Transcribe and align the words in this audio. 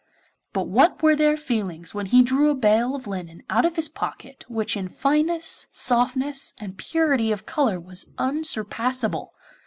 But 0.51 0.67
what 0.67 1.03
were 1.03 1.15
their 1.15 1.37
feelings 1.37 1.93
when 1.93 2.07
he 2.07 2.23
drew 2.23 2.49
a 2.49 2.55
bale 2.55 2.95
of 2.95 3.05
linen 3.05 3.43
out 3.51 3.65
of 3.65 3.75
his 3.75 3.87
pocket 3.87 4.43
which 4.47 4.75
in 4.75 4.89
fineness, 4.89 5.67
softness, 5.69 6.55
and 6.57 6.75
purity 6.75 7.31
of 7.31 7.45
colour 7.45 7.79
was 7.79 8.09
unsurpassable! 8.17 9.35